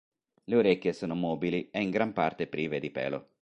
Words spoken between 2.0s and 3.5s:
parte prive di pelo.